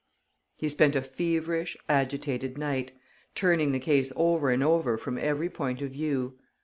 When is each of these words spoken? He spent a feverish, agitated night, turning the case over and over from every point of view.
He 0.57 0.67
spent 0.67 0.95
a 0.95 1.01
feverish, 1.03 1.77
agitated 1.87 2.57
night, 2.57 2.91
turning 3.35 3.71
the 3.71 3.77
case 3.77 4.11
over 4.15 4.49
and 4.49 4.63
over 4.63 4.97
from 4.97 5.19
every 5.19 5.47
point 5.47 5.79
of 5.83 5.91
view. 5.91 6.39